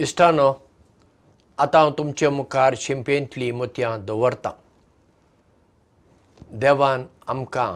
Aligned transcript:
इश्टानो 0.00 0.46
आतां 1.58 1.80
हांव 1.82 1.92
तुमचे 1.98 2.28
मुखार 2.28 2.74
शिंपेंतलीं 2.76 3.52
मोतयां 3.52 4.04
दवरतां. 4.06 4.52
देवान 6.60 7.04
आमकां 7.28 7.74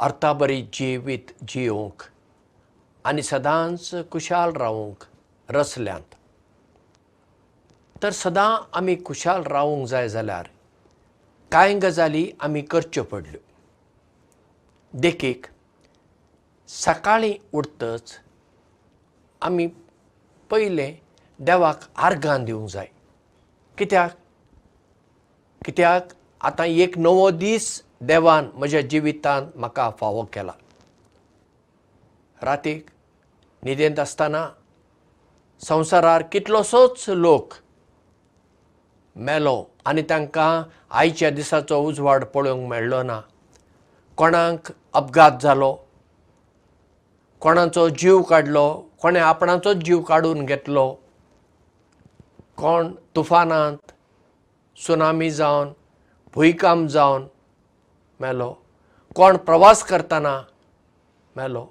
अर्थाबरी 0.00 0.60
जिवीत 0.72 1.30
जियोंक 1.48 2.02
आनी 3.04 3.22
सदांच 3.22 3.90
कुशाल 4.12 4.52
रावूंक 4.56 5.04
रचल्यांत 5.56 6.14
तर 8.02 8.10
सदां 8.22 8.50
आमी 8.78 8.94
कुशाल 9.06 9.42
रावूंक 9.46 9.86
जाय 9.88 10.08
जाल्यार 10.08 10.48
कांय 11.52 11.78
गजाली 11.78 12.26
आमी 12.40 12.62
करच्यो 12.62 13.04
पडल्यो? 13.14 13.40
देखीक 14.94 15.46
सकाळीं 16.68 17.34
उठतच 17.52 18.18
आमी 19.42 19.68
पयलें 20.54 20.92
देवाक 21.40 21.80
आर्गां 21.96 22.44
दिवंक 22.44 22.68
जाय. 22.70 22.86
कित्याक? 23.78 24.10
कित्याक? 25.64 26.08
आतां 26.40 26.66
एक 26.66 26.98
नवो 26.98 27.30
दीस 27.30 27.84
देवान 28.00 28.50
म्हज्या 28.54 28.80
जिवितांत 28.80 29.46
म्हाका 29.56 29.90
फावो 29.90 30.22
केला. 30.22 30.52
रातीक 32.42 32.86
न्हिदेंत 33.64 33.98
आसतना 33.98 34.46
संवसारार 35.60 36.22
कितलोसोच 36.22 37.04
लोक 37.08 37.54
मेलो 39.16 39.64
आनी 39.86 40.02
तांकां 40.02 40.62
आयच्या 40.90 41.30
दिसाचो 41.30 41.80
उजवाड 41.80 42.24
पळोवंक 42.24 42.68
मेळ्ळो 42.68 43.02
ना. 43.02 43.20
कोणाक 44.16 44.72
अपघात 44.92 45.32
जालो 45.40 45.76
कोणाचो 47.40 47.88
जीव 47.88 48.22
काडलो 48.22 48.82
कोणें 49.04 49.20
आपणाचोच 49.20 49.76
जीव 49.76 50.00
काडून 50.00 50.44
घेतलो. 50.44 50.94
कोण? 52.56 52.92
तुफानांत 53.16 53.92
सुनामी 54.76 55.30
जावन 55.30 55.72
भुंयकांप 56.34 56.88
जावन 56.88 57.26
मेलो. 58.20 58.54
कोण 59.14 59.36
प्रवास 59.36 59.82
करतना 59.84 60.42
मेलो. 61.36 61.66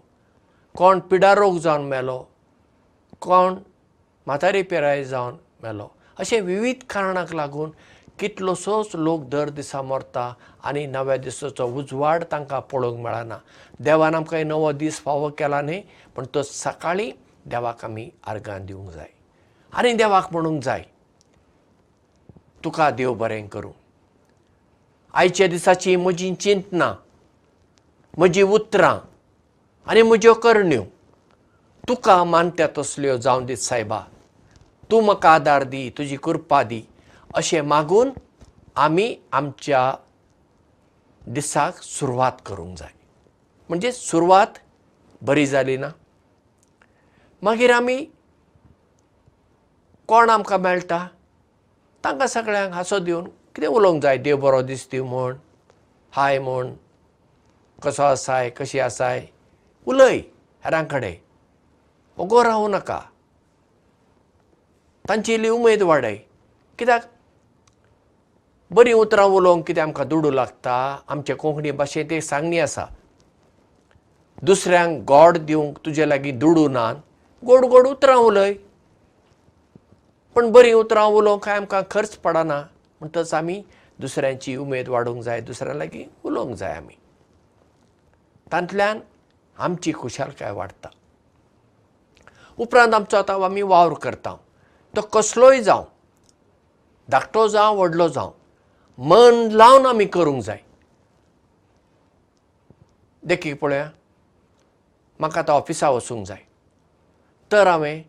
कोण 0.77 0.99
पिडारोग 0.99 1.57
जावन 1.57 1.81
मेलो. 1.81 2.23
कोण 3.21 3.55
म्हातारी 4.25 4.61
पिराय 4.61 5.03
जावन 5.03 5.33
मेलो. 5.63 5.87
अशे 6.19 6.39
विविध 6.39 6.83
कारणाक 6.89 7.33
लागून 7.33 7.71
कितलोसोच 8.19 8.95
लोक 8.95 9.23
दर 9.23 9.49
दिसा 9.49 9.81
मरता 9.81 10.33
आनी 10.63 10.85
नव्या 10.85 11.17
दिसाचो 11.17 11.65
उजवाड 11.65 12.23
तांकां 12.31 12.59
पळोवंक 12.59 13.03
मेळना. 13.05 13.37
देवान 13.79 14.15
आमकां 14.15 14.47
नवो 14.47 14.71
दीस 14.71 15.01
फावो 15.01 15.29
केला 15.29 15.61
न्ही 15.61 15.81
पूण 16.15 16.25
तो 16.35 16.43
सकाळीं 16.43 17.22
देवाक 17.45 17.83
आमी 17.85 18.09
आर्गां 18.27 18.65
दिवंक 18.65 18.89
जाय. 18.91 19.09
आनी 19.73 19.93
देवाक 19.93 20.31
म्हणूंक 20.31 20.61
जाय 20.63 20.83
तुका 22.63 22.89
देव 22.91 23.13
बरें 23.13 23.47
करूं. 23.47 23.71
आयच्या 25.13 25.47
दिसाची 25.47 25.95
म्हजी 25.95 26.33
चिंतनां 26.35 26.93
म्हजीं 28.17 28.43
उतरां 28.43 28.97
आनी 29.87 30.01
म्हज्यो 30.01 30.33
करण्यो 30.33 30.83
तुका 31.87 32.23
मानत्या 32.23 32.67
तसल्यो 32.77 33.17
जावं 33.17 33.45
दी 33.45 33.55
सायबा. 33.55 33.99
तूं 34.91 35.01
म्हाका 35.03 35.33
आदार 35.33 35.63
दी 35.63 35.89
तुजी 35.97 36.17
कृपा 36.23 36.61
दी. 36.63 36.81
अशें 37.35 37.61
मागून 37.61 38.11
आमी 38.75 39.15
आमच्या 39.31 39.81
दिसाक 41.27 41.81
सुरवात 41.83 42.31
करूंक 42.45 42.77
जाय. 42.77 42.91
म्हणजे 43.69 43.91
सुरवात 43.91 44.59
बरी 45.21 45.45
जाली 45.47 45.77
ना 45.77 45.89
मागीर 47.43 47.71
आमी 47.71 48.05
कोण 50.07 50.29
आमकां 50.29 50.59
मेळटा? 50.59 51.07
तांकां 52.03 52.27
सगळ्यांक 52.27 52.73
हांसो 52.73 52.99
दिवन 52.99 53.23
कितें 53.55 53.67
उलोवंक 53.67 54.03
जाय? 54.03 54.17
देव 54.17 54.37
बरो 54.37 54.61
दीस 54.61 54.87
दिवं 54.91 55.07
म्हूण 55.07 55.35
हाय 56.11 56.39
म्हूण 56.39 56.73
कसो 57.83 58.03
आसाय 58.03 58.49
कशी 58.49 58.79
आसाय? 58.79 59.25
उलय 59.85 60.17
हेरां 60.63 60.85
कडेन. 60.85 61.15
ओगो 62.17 62.43
रावूं 62.43 62.69
नाका. 62.69 62.99
तांची 65.09 65.33
इल्ली 65.33 65.49
उमेद 65.49 65.81
वाडय. 65.81 66.15
कित्याक? 66.79 67.01
बरीं 68.71 68.93
उतरां 68.93 69.25
उलोवंक 69.25 69.67
कितें 69.67 69.81
आमकां 69.81 70.07
दुडू 70.07 70.31
लागता? 70.31 70.99
आमचे 71.07 71.33
कोंकणी 71.33 71.71
भाशेंत 71.71 72.11
एक 72.11 72.23
सांगणी 72.23 72.59
आसा. 72.59 72.85
दुसऱ्यांक 74.43 75.03
गोड 75.03 75.37
दिवंक 75.37 75.77
तुजे 75.85 76.09
लागीं 76.09 76.39
दुडू 76.39 76.67
नात 76.67 76.95
गोड 77.45 77.65
गोड 77.65 77.87
उतरां 77.87 78.17
उलय. 78.17 78.53
पण 80.35 80.51
बरीं 80.51 80.73
उतरां 80.73 81.05
उलोवंक 81.05 81.43
कांय 81.45 81.57
आमकां 81.57 81.81
खर्च 81.91 82.15
पडना. 82.17 82.61
म्हणटच 83.01 83.33
आमी 83.33 83.61
दुसऱ्यांची 83.99 84.55
उमेद 84.55 84.89
वाडोवंक 84.89 85.23
जाय 85.23 85.41
दुसऱ्यां 85.41 85.77
लागीं 85.77 86.05
उलोवंक 86.23 86.55
जाय 86.57 86.75
आमी. 86.75 86.93
तांतल्यान 88.51 88.99
आमची 89.57 89.91
खुशालकाय 89.93 90.51
वाडटा 90.51 90.89
उपरांत 92.57 92.93
आमचो 92.93 93.17
आतां 93.17 93.41
आमी 93.43 93.61
वावर 93.61 93.93
करता. 93.93 94.35
तो 94.93 95.01
कसलोय 95.01 95.61
जावं? 95.63 95.85
धाकटो 97.09 97.47
जावं 97.47 97.77
व्हडलो 97.77 98.07
जावं? 98.07 98.31
मन 98.97 99.47
लावन 99.51 99.85
आमी 99.85 100.05
करूंक 100.05 100.43
जाय. 100.43 100.59
देखीक 103.23 103.59
पळया 103.59 103.89
म्हाका 105.19 105.39
आतां 105.39 105.55
ऑफिसा 105.55 105.89
वचूंक 105.89 106.25
जाय 106.27 106.41
तर 107.53 107.67
हांवें 107.67 108.01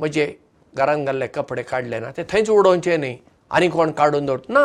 म्हजे 0.00 0.32
घरांत 0.74 1.06
घाल्ले 1.06 1.26
कपडे 1.26 1.62
काडले 1.62 1.98
ना 2.00 2.10
ते 2.16 2.22
थंयच 2.30 2.50
उडोवचे 2.50 2.96
न्ही. 2.96 3.16
आनी 3.50 3.68
कोण 3.68 3.90
काडून 3.90 4.26
दवर 4.26 4.38
ना. 4.48 4.64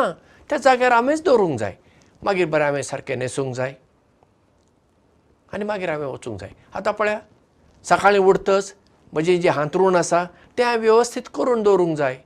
त्या 0.50 0.58
जाग्यार 0.58 0.92
हांवेंच 0.92 1.22
दवरूंक 1.22 1.58
जाय. 1.58 1.74
मागीर 2.22 2.46
बरें 2.46 2.64
हांवें 2.64 2.82
सारकें 2.82 3.16
न्हेसूंक 3.16 3.54
जाय. 3.54 3.74
आनी 5.52 5.64
मागीर 5.64 5.90
हांवें 5.90 6.06
वचूंक 6.06 6.40
जाय. 6.40 6.50
आतां 6.74 6.92
पळया 6.92 7.18
सकाळीं 7.84 8.20
उठतच 8.20 8.74
म्हजें 9.12 9.40
जें 9.40 9.50
हांतरूण 9.50 9.96
आसा 9.96 10.24
तें 10.58 10.64
हांवें 10.64 10.80
वेवस्थीत 10.80 11.28
करून 11.34 11.62
दवरूंक 11.62 11.96
जाय. 11.96 12.18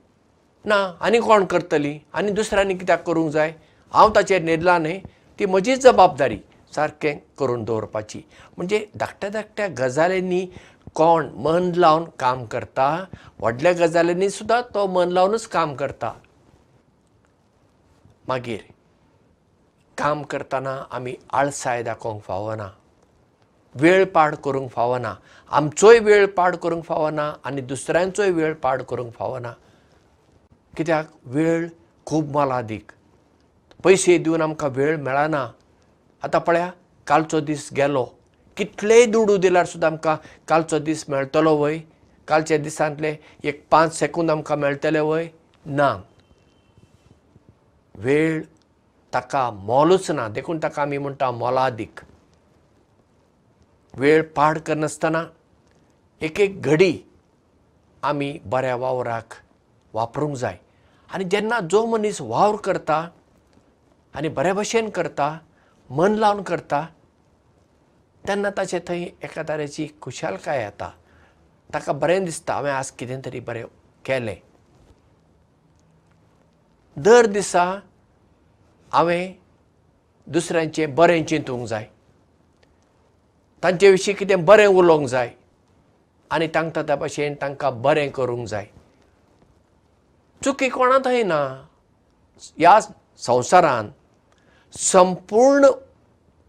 ना 0.65 0.93
आनी 0.99 1.19
कोण 1.19 1.45
करतली? 1.45 1.97
आनी 2.13 2.31
दुसऱ्यांनी 2.31 2.73
कित्याक 2.77 3.03
करूंक 3.07 3.31
जाय? 3.31 3.53
हांव 3.93 4.11
ताचेर 4.15 4.41
न्हिदलां 4.41 4.81
न्ही. 4.81 4.99
ती 5.39 5.45
म्हजीच 5.45 5.83
जबाबदारी 5.83 6.37
सारकें 6.75 7.17
करून 7.39 7.63
दवरपाची. 7.63 8.21
म्हणजे 8.57 8.85
धाकट्या 8.95 9.29
धाकट्या 9.29 9.67
गजालींनी 9.77 10.45
कोण 10.95 11.29
मन 11.35 11.71
लावन 11.75 12.03
काम 12.19 12.45
करता? 12.45 13.05
व्हडल्या 13.39 13.71
गजालींनी 13.71 14.29
सुद्दां 14.29 14.61
तो 14.73 14.87
मन 14.87 15.09
लावनूच 15.09 15.47
काम 15.47 15.75
करता. 15.75 16.13
मागीर 18.27 18.59
काम 19.97 20.23
करतना 20.23 20.83
आमी 20.91 21.15
आळसाय 21.33 21.83
दाखोवंक 21.83 22.21
फावना. 22.23 22.69
वेळ 23.75 24.05
पाड 24.05 24.35
करूंक 24.35 24.71
फावना. 24.71 25.15
आमचोय 25.51 25.99
वेळ 25.99 26.27
पाड 26.27 26.55
करूंक 26.55 26.83
फावना 26.83 27.33
आनी 27.43 27.61
दुसऱ्यांचोय 27.61 28.31
वेळ 28.31 28.53
पाड 28.53 28.81
करूंक 28.81 29.13
फावना. 29.13 29.53
कित्याक? 30.77 31.05
वेळ 31.23 31.67
खूब 32.05 32.31
मोलादीक 32.31 32.91
पयशे 33.83 34.17
दिवन 34.17 34.41
आमकां 34.41 34.69
वेळ 34.69 34.97
मेळना. 34.97 35.51
आतां 36.23 36.41
पळया 36.41 36.71
कालचो 37.07 37.39
दीस 37.39 37.69
गेलो 37.75 38.07
कितलेय 38.59 39.05
दुडू 39.05 39.37
दिल्यार 39.37 39.65
सुद्दां 39.65 39.91
आमकां 39.91 40.15
कालचो 40.47 40.79
दीस 40.79 41.05
मेळटलो 41.09 41.55
वय. 41.55 41.77
कालच्या 42.27 42.57
दिसांतले 42.57 43.15
एक 43.43 43.65
पांच 43.71 43.97
सेकंद 43.99 44.31
आमकां 44.31 44.57
मेळटले 44.57 44.99
वय. 44.99 45.27
ना. 45.65 45.89
वेळ 47.95 48.43
ताका 49.13 49.49
मोलूच 49.51 50.11
ना. 50.11 50.27
देखून 50.27 50.57
ताका 50.63 50.81
आमी 50.81 50.97
म्हणटा 50.97 51.31
मोलादीक. 51.31 51.99
वेळ 53.93 54.23
पाड 54.35 54.59
करनासतना 54.59 55.23
एक 56.21 56.39
एक 56.39 56.61
घडी 56.61 56.93
आमी 58.03 58.37
बऱ्या 58.45 58.75
वावराक 58.75 59.33
वापरूंक 59.93 60.35
जाय. 60.37 60.57
आनी 61.13 61.23
जेन्ना 61.23 61.59
जो 61.71 61.85
मनीस 61.85 62.21
वावर 62.21 62.55
करता 62.55 63.07
आनी 64.15 64.29
बरे 64.29 64.53
भशेन 64.53 64.89
करता 64.89 65.37
मन 65.89 66.15
लावन 66.15 66.41
करता 66.41 66.85
तेन्ना 68.29 68.49
ताचे 68.49 68.79
थंय 68.79 69.03
एका 69.23 69.41
तरेची 69.43 69.87
खुशालकाय 70.01 70.61
येता. 70.63 70.89
ताका 71.73 71.93
बरें 71.93 72.25
दिसता 72.25 72.53
हांवें 72.53 72.71
आज 72.71 72.91
कितें 72.91 73.21
तरी 73.25 73.39
बरें 73.39 73.65
केलें. 74.05 74.35
दर 76.97 77.25
दिसा 77.25 77.63
हांवें 78.93 79.33
दुसऱ्यांचें 80.27 80.95
बरें 80.95 81.25
चिंतूंक 81.25 81.67
जाय. 81.67 81.85
तांचे 83.63 83.91
विशीं 83.91 84.13
कितें 84.13 84.45
बरें 84.45 84.67
उलोवंक 84.67 85.07
जाय. 85.07 85.31
आनी 86.31 86.47
तांकां 86.47 86.83
त्या 86.83 86.95
भाशेन 86.95 87.35
तांकां 87.41 87.81
बरें 87.81 88.09
करूंक 88.11 88.47
जाय. 88.47 88.65
चुकी 90.43 90.69
कोणा 90.69 90.97
थंय 91.05 91.23
ना. 91.23 91.65
ह्या 92.57 92.79
संवसारांत 93.17 93.89
संपूर्ण 94.77 95.67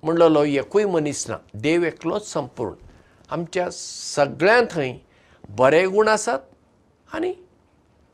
म्हणलेलो 0.02 0.42
एकूय 0.44 0.84
मनीस 0.84 1.24
ना. 1.28 1.36
देव 1.54 1.84
एकलोच 1.84 2.32
संपूर्ण. 2.32 2.72
आमच्या 3.30 3.68
सगळ्यां 3.70 4.64
थंय 4.70 4.92
बरे 5.58 5.84
गूण 5.86 6.08
आसात 6.08 6.38
आनी 7.14 7.32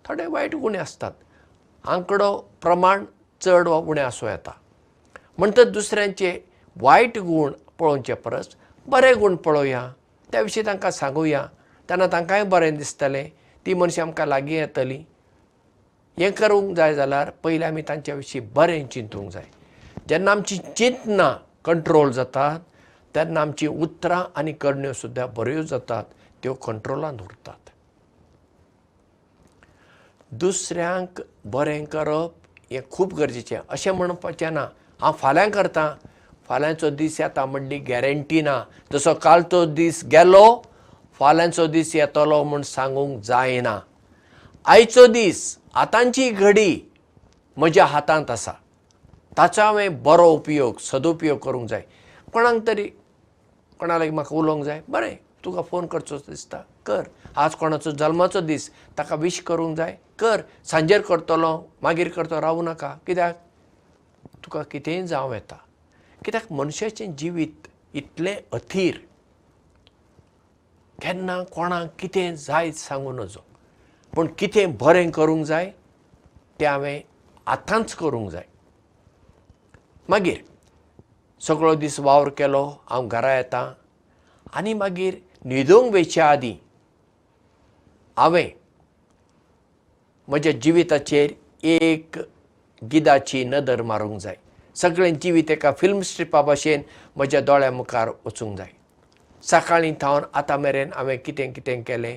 थोडे 0.05 0.27
वायट 0.27 0.55
गुणे 0.55 0.79
आसतात. 0.79 1.13
आंकडो 1.85 2.37
प्रमाण 2.63 3.05
चड 3.41 3.69
वा 3.69 3.77
उणें 3.77 4.03
आसूं 4.03 4.29
येता 4.29 4.53
म्हणटच 5.39 5.71
दुसऱ्यांचे 5.73 6.39
वायट 6.77 7.19
गूण 7.19 7.53
पळोवचे 7.79 8.15
परस 8.15 8.49
बरे 8.89 9.13
गूण 9.15 9.37
पळोवया 9.37 9.89
त्या 10.33 10.41
विशीं 10.41 10.63
तांकां 10.67 10.91
सांगुया. 10.91 11.47
तेन्ना 11.89 12.07
तांकांय 12.07 12.45
बरें 12.45 12.77
दिसतलें. 12.77 13.29
ती 13.67 13.75
मनशां 13.75 14.07
आमकां 14.07 14.27
लागीं 14.29 14.59
येतलीं. 14.59 15.03
हें 16.19 16.33
करूंक 16.33 16.77
जाय 16.77 16.95
जाल्यार 16.95 17.31
पयलीं 17.45 17.67
आमी 17.67 17.83
तांच्या 17.89 18.15
विशीं 18.15 18.41
बरें 18.55 18.87
चिंतूंक 18.87 19.31
जाय. 19.33 19.45
जेन्ना 20.09 20.31
आमची 20.31 20.59
चिंतना 20.77 21.37
कंट्रोल 21.67 22.11
जातात 22.13 22.61
तेन्ना 23.15 23.41
आमची 23.41 23.67
उतरां 23.67 24.23
आनी 24.39 24.53
करण्यो 24.53 24.93
सुद्दां 24.93 25.27
बऱ्यो 25.37 25.63
जातात 25.63 26.05
त्यो 26.43 26.55
कंट्रोलांत 26.67 27.23
उरतात. 27.23 27.71
दुसऱ्यांक 30.33 31.21
बरें 31.53 31.85
करप 31.85 32.33
हें 32.71 32.81
खूब 32.91 33.15
गरजेचें. 33.19 33.59
अशें 33.69 33.91
म्हणपाचें 33.93 34.51
ना 34.51 34.67
हांव 35.01 35.13
फाल्यां 35.21 35.51
करतां 35.51 35.89
फाल्यांचो 36.49 36.91
दीस 36.91 37.21
येता 37.21 37.45
म्हणली 37.47 37.79
गॅरंटी 37.89 38.41
ना. 38.43 38.63
जसो 38.93 39.15
कालचो 39.23 39.65
दीस 39.75 40.03
गेलो 40.13 40.63
फाल्यांचो 41.21 41.67
दीस 41.67 41.95
येतलो 41.97 42.43
म्हूण 42.45 42.63
सांगूंक 42.63 43.23
जायना. 43.25 43.79
आयचो 44.67 45.07
दीस 45.07 45.59
आतांची 45.75 46.31
घडी 46.31 46.81
म्हज्या 47.57 47.85
हातांत 47.87 48.31
आसा 48.31 48.53
ताचो 49.37 49.63
हांवें 49.63 50.03
बरो 50.03 50.29
उपयोग 50.33 50.79
सदुपयोग 50.81 51.39
करूंक 51.39 51.69
जाय. 51.69 51.83
कोणाक 52.33 52.67
तरी 52.67 52.85
कोणा 53.81 53.99
लागीं 53.99 54.13
म्हाका 54.13 54.37
उलोवंक 54.37 54.65
जाय 54.65 54.83
बरें 54.89 55.17
तुका 55.45 55.63
फोन 55.63 55.87
करचो 55.87 56.17
दिसता 56.29 56.59
कर. 56.87 57.03
आज 57.37 57.55
कोणाचो 57.55 57.91
जल्माचो 57.91 58.41
दीस 58.41 58.71
ताका 58.99 59.15
विश 59.15 59.41
करूंक 59.47 59.77
जाय 59.77 59.97
कर. 60.19 60.41
सांजेर 60.65 61.01
करतलो 61.01 61.53
मागीर 61.83 62.09
करतो 62.09 62.41
रावूं 62.41 62.65
नाका. 62.65 62.89
कित्याक? 63.07 63.35
तुका 64.45 64.63
कितेंय 64.63 65.03
जावं 65.07 65.35
येता. 65.35 65.57
कित्याक? 66.25 66.53
मनशाचें 66.53 67.17
जिवीत 67.17 67.69
इतलें 67.95 68.37
अथीर 68.53 68.95
केन्ना 71.03 71.43
कोणाक 71.53 71.95
कितें 71.99 72.35
जायत 72.37 72.75
सांगूं 72.75 73.15
नजो. 73.15 73.45
पूण 74.15 74.27
कितें 74.39 74.77
बरें 74.79 75.11
करूंक 75.11 75.45
जाय 75.47 75.71
तें 76.61 76.67
हांवें 76.67 77.01
आतांच 77.47 77.95
करूंक 77.95 78.31
जाय 78.31 78.47
मागीर 80.09 80.43
सगळो 81.47 81.75
दीस 81.75 81.99
वावर 82.01 82.29
केलो 82.39 82.65
हांव 82.91 83.07
घरा 83.09 83.35
येतां 83.37 83.65
आनी 84.57 84.73
मागीर 84.75 85.15
न्हिदूंक 85.45 85.93
वयच्या 85.93 86.29
आदीं 86.31 86.55
हांवें 88.17 88.49
म्हज्या 90.29 90.53
जिविताचेर 90.63 91.33
एक 91.63 92.19
गिदाची 92.93 93.43
नदर 93.45 93.83
मारूंक 93.83 94.19
जाय. 94.21 94.37
सगळें 94.77 95.19
जिवीत 95.23 95.51
एका 95.51 95.73
फिल्म 95.81 96.01
स्ट्रिपा 96.07 96.43
भशेन 96.43 96.83
म्हज्या 97.17 97.41
दोळ्या 97.41 97.71
मुखार 97.73 98.09
वचूंक 98.25 98.57
जाय. 98.59 98.71
सकाळीं 99.51 99.93
थावन 100.01 100.23
आतां 100.35 100.59
मेरेन 100.61 100.93
हांवें 100.95 101.17
कितें 101.25 101.53
कितें 101.53 101.83
केलें 101.83 102.17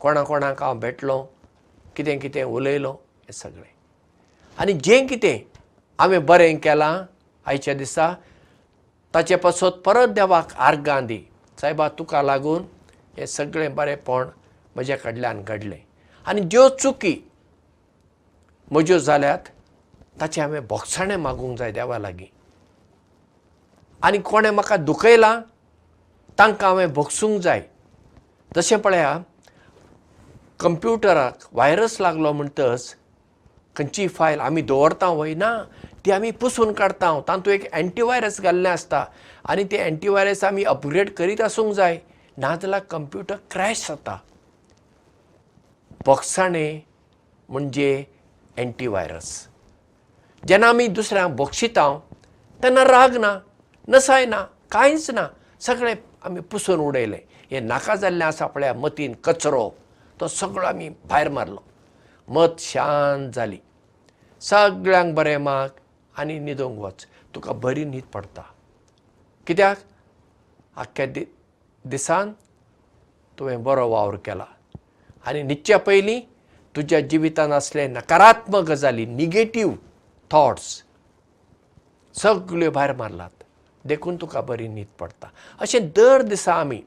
कोणा 0.00 0.22
कोणाक 0.22 0.62
हांव 0.62 0.78
भेटलो 0.80 1.22
कितें 1.96 2.18
कितें 2.20 2.42
उलयलो 2.42 2.92
हें 2.92 3.32
सगळें. 3.32 3.70
आनी 4.58 4.72
जें 4.84 5.06
कितें 5.06 5.38
हांवें 5.98 6.24
बरें 6.26 6.56
केलां 6.58 6.94
आयच्या 7.46 7.74
दिसा 7.74 8.12
ताचे 9.14 9.36
पासत 9.36 9.80
परत 9.84 10.08
देवाक 10.14 10.52
आर्गां 10.56 11.06
दी. 11.06 11.18
सायबा 11.60 11.88
तुका 11.98 12.22
लागून 12.22 12.64
हें 13.16 13.26
सगळें 13.26 13.74
बरेंपण 13.74 14.28
म्हज्या 14.74 14.96
कडल्यान 14.98 15.42
घडलें. 15.42 15.78
आनी 16.26 16.40
ज्यो 16.40 16.68
चुकी 16.68 17.14
म्हज्यो 18.70 18.98
जाल्यात 18.98 19.48
ताचें 20.20 20.40
हांवें 20.42 20.66
भोगसाणें 20.66 21.16
मागूंक 21.16 21.58
जाय 21.58 21.72
देवा 21.72 21.98
लागीं. 21.98 22.26
आनी 24.02 24.18
कोणें 24.18 24.50
म्हाका 24.50 24.76
दुखयलां 24.76 25.40
तांकां 26.38 26.68
हांवें 26.68 26.92
भोगसूंक 26.94 27.40
जाय. 27.42 27.62
जशें 28.56 28.78
पळया 28.80 29.18
कंप्युटराक 30.60 31.48
वायरस 31.52 32.00
लागलो 32.00 32.32
म्हणटच 32.32 32.94
खंयचीय 33.76 34.08
फायल 34.08 34.40
आमी 34.40 34.62
दवरता 34.62 35.08
वय 35.08 35.34
ना 35.34 35.52
ती 36.04 36.10
आमी 36.10 36.30
पुसून 36.30 36.72
काडटा 36.72 37.12
तातूंत 37.28 37.48
एक 37.48 37.64
एंटीवायरस 37.72 38.40
घाल्लें 38.40 38.70
आसता. 38.70 39.04
आनी 39.48 39.64
ते 39.64 39.76
एंटीवायरस 39.76 40.44
आमी 40.44 40.64
अपग्रेड 40.64 41.10
करीत 41.16 41.40
आसूंक 41.40 41.72
जाय. 41.74 41.98
नाजाल्यार 42.38 42.80
कंप्युटर 42.90 43.36
क्रॅश 43.50 43.86
जाता. 43.88 44.16
बोगसाणें 46.06 46.80
म्हणजे 47.48 48.04
एंटीवायरस 48.56 49.28
जेन्ना 50.44 50.68
आमी 50.68 50.86
दुसऱ्यांक 50.88 51.36
बक्षिता 51.36 51.88
तेन्ना 52.60 52.84
राग 52.84 53.16
ना 53.16 53.38
नसाय 53.88 54.26
ना 54.26 54.44
कांयच 54.72 55.10
ना. 55.10 55.26
सगळें 55.60 55.94
आमी 56.24 56.40
पुसून 56.40 56.80
उडयलें. 56.80 57.18
हें 57.50 57.60
नाका 57.60 57.94
जाल्लें 57.96 58.24
आसा 58.26 58.46
पळया 58.46 58.72
मतीन 58.74 59.12
कचरो. 59.24 59.68
तो 60.20 60.28
सगळो 60.28 60.66
आमी 60.66 60.88
भायर 61.08 61.28
मारलो 61.28 61.62
मत 62.28 62.60
शांत 62.60 63.30
जाली. 63.34 63.58
सगळ्यांक 64.42 65.14
बरें 65.14 65.36
माग 65.38 65.68
आनी 66.18 66.38
न्हिदूंक 66.38 66.78
वच. 66.78 67.06
तुका 67.34 67.52
बरी 67.52 67.84
न्हीद 67.84 68.04
पडटा 68.14 68.42
कित्याक? 69.46 69.76
आख्ख्या 70.76 71.06
दि 71.06 71.24
दिसान 71.84 72.32
तुवें 73.38 73.62
बरो 73.64 73.88
वावर 73.88 74.16
केला. 74.24 74.44
आनी 75.26 75.42
न्हिदच्या 75.42 75.78
पयलीं 75.78 76.20
तुज्या 76.76 77.00
जिवितांत 77.00 77.52
आसले 77.52 77.86
नकारात्मक 77.88 78.64
गजाली 78.68 79.06
निगेटीव 79.06 79.70
थॉट्स 80.30 80.82
सगल्यो 82.14 82.70
भायर 82.70 82.92
मारलात. 82.96 83.30
देखून 83.84 84.16
तुका 84.16 84.40
बरी 84.40 84.68
न्हीद 84.68 84.86
पडटा 85.00 85.28
अशें 85.60 85.88
दर 85.96 86.22
दिसा 86.22 86.54
आमी 86.54 86.80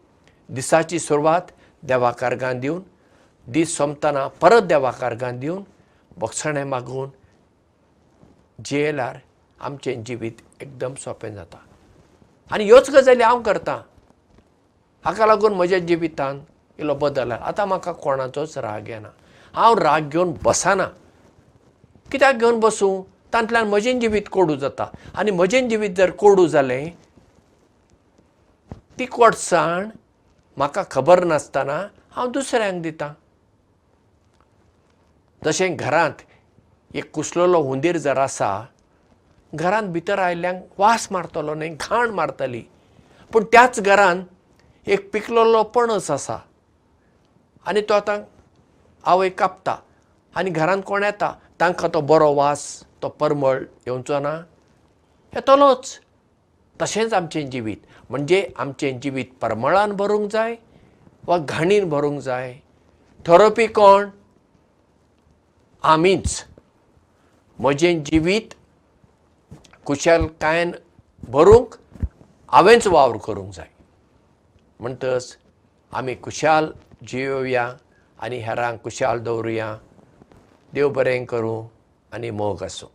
दिसाची 0.50 1.00
सुरवात 1.00 1.51
देवाक 1.84 2.24
अर्गां 2.24 2.60
दिवन 2.60 2.82
दीस 3.48 3.78
सोंपतना 3.78 4.28
परत 4.42 4.64
देवाक 4.64 5.04
अर्गां 5.04 5.38
दिवन 5.40 5.64
बोगसणें 6.20 6.64
मागून 6.66 7.10
जियेल्यार 8.66 9.18
आमचें 9.62 10.04
जिवीत 10.04 10.42
एकदम 10.62 10.94
सोंपें 10.96 11.34
जाता. 11.34 11.58
आनी 12.52 12.64
ह्योच 12.66 12.90
गजाली 12.90 13.24
हांव 13.24 13.42
करतां. 13.42 13.78
हाका 15.06 15.25
लागून 15.25 15.54
म्हज्या 15.54 15.80
जिवितांत 15.80 16.42
इल्लो 16.80 16.94
बदल 16.96 17.32
आतां 17.32 17.68
म्हाका 17.68 17.92
कोणाचोच 17.92 18.58
राग 18.58 18.88
येना. 18.90 19.10
हांव 19.54 19.74
राग 19.80 20.10
घेवन 20.10 20.32
बसना. 20.44 20.86
कित्याक 22.12 22.36
घेवन 22.36 22.60
बसूं? 22.60 23.02
तांतल्यान 23.34 23.68
म्हजें 23.68 24.00
जिवीत 24.00 24.30
कोडू 24.32 24.56
जाता. 24.56 24.86
आनी 25.18 25.32
म्हजें 25.32 25.70
जिवीत 25.70 25.96
जर 25.98 26.12
कोडू 26.12 26.48
जालें 26.48 26.90
ती 29.00 29.06
कोडसाण 29.06 29.90
म्हाका 30.58 30.84
खबर 30.92 31.24
नासतना 31.24 31.78
हांव 32.16 32.28
दुसऱ्यांक 32.32 32.82
दितां 32.82 33.10
जशें 35.46 35.75
घरांत 35.75 36.22
एक 36.96 37.12
कुसलेलो 37.14 37.62
हुंदीर 37.62 37.98
जर 37.98 38.18
आसा 38.18 38.50
घरांत 39.54 39.88
भितर 39.94 40.20
आयल्यांक 40.20 40.62
वास 40.78 41.08
मारतलो 41.12 41.54
न्हय 41.54 41.70
घाण 41.70 42.10
मारतली. 42.10 42.62
पूण 43.32 43.44
त्याच 43.52 43.80
घरांत 43.80 44.90
एक 44.90 45.10
पिकलेलो 45.14 45.64
पणस 45.64 46.10
आसा. 46.12 46.38
आनी 47.68 47.82
तो 47.82 47.94
आतां 47.94 48.20
आवय 49.04 49.30
कापता. 49.30 49.75
आनी 50.36 50.50
घरांत 50.50 50.84
कोण 50.86 51.04
येता? 51.04 51.34
तांकां 51.60 51.90
तो 51.94 52.02
बरो 52.02 52.34
वास 52.34 52.66
तो 53.02 53.10
परमळ 53.10 53.62
येवचो 53.86 54.20
ना 54.20 54.34
येतलोच. 55.34 56.00
तशेंच 56.82 57.14
आमचें 57.14 57.50
जिवीत. 57.50 57.78
म्हणजे 58.10 58.48
आमचें 58.58 59.00
जिवीत 59.00 59.25
परमळान 59.42 59.92
भरूंक 59.92 60.32
जाय 60.32 60.56
वा 61.28 61.38
घाणीन 61.38 61.90
भरूंक 61.90 62.20
जाय. 62.22 62.54
ठरोवपी 63.25 63.68
कोण 63.68 64.10
आमीच. 65.86 66.44
म्हजें 67.60 68.04
जिवीत 68.04 68.54
कुशलकायेन 69.86 70.72
भरूंक 71.30 71.75
हांवेंच 72.51 72.88
वावर 72.88 73.18
करूंक 73.18 73.54
जाय. 73.54 73.70
म्हणटच 74.80 75.38
आमी 75.94 76.15
खुशाल 76.24 76.72
जियोया 77.08 77.70
आनी 78.20 78.38
हेरांक 78.38 78.82
खुशाल 78.84 79.20
दवरुया. 79.20 79.75
देव 80.74 80.89
बरें 80.89 81.25
करूं 81.25 81.65
आनी 82.13 82.30
मोग 82.32 82.63
आसूं 82.63 82.89